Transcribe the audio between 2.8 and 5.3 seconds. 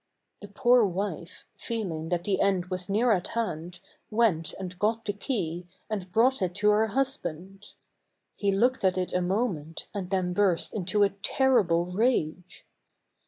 near at hand, went and got the